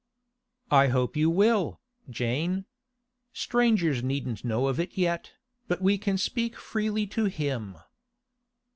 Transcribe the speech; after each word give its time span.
'I 0.71 0.87
hope 0.87 1.15
you 1.15 1.29
will, 1.29 1.79
Jane. 2.09 2.65
Strangers 3.33 4.01
needn't 4.01 4.43
know 4.43 4.65
of 4.67 4.79
it 4.79 4.97
yet, 4.97 5.33
but 5.67 5.79
we 5.79 5.99
can 5.99 6.17
speak 6.17 6.55
freely 6.55 7.05
to 7.05 7.25
him. 7.25 7.77